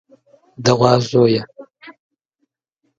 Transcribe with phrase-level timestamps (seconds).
[0.63, 1.43] د غوا زويه.